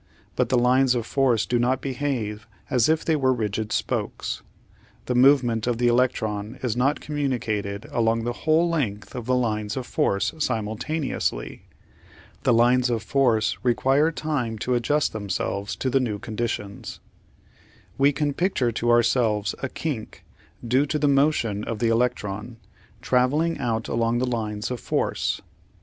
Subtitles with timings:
[0.35, 4.41] But the lines of force do not behave as if they were rigid spokes.
[5.05, 9.77] The movement of the electron is not communicated along the whole length of the lines
[9.77, 11.67] of force simultaneously.
[12.41, 16.99] The lines of force require time to adjust them selves to the new conditions.
[17.99, 20.25] We can picture to ourselves a kink,
[20.67, 22.57] due to the motion of the electron,
[23.03, 25.45] travelling out along the lines of force (see Fig.